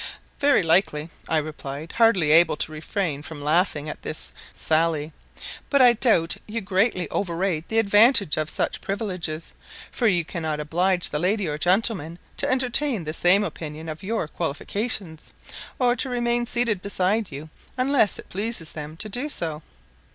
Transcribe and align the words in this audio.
"Very 0.39 0.63
likely," 0.63 1.11
I 1.29 1.37
replied, 1.37 1.91
hardly 1.97 2.31
able 2.31 2.57
to 2.57 2.71
refrain 2.71 3.21
from 3.21 3.39
laughing 3.39 3.87
at 3.87 4.01
this 4.01 4.31
sally; 4.51 5.13
"but 5.69 5.79
I 5.79 5.93
doubt 5.93 6.37
you 6.47 6.59
greatly 6.59 7.07
overrate 7.11 7.67
the 7.69 7.77
advantage 7.77 8.35
of 8.35 8.49
such 8.49 8.81
privileges, 8.81 9.53
for 9.91 10.07
you 10.07 10.25
cannot 10.25 10.59
oblige 10.59 11.09
the 11.09 11.19
lady 11.19 11.47
or 11.47 11.59
gentleman 11.59 12.17
to 12.37 12.49
entertain 12.49 13.03
the 13.03 13.13
same 13.13 13.43
opinion 13.43 13.87
of 13.87 14.01
your 14.01 14.27
qualifications, 14.27 15.33
or 15.77 15.95
to 15.97 16.09
remain 16.09 16.47
seated 16.47 16.81
beside 16.81 17.31
you 17.31 17.51
unless 17.77 18.17
it 18.17 18.29
pleases 18.29 18.71
them 18.71 18.97
to 18.97 19.07
do 19.07 19.29
so." 19.29 19.61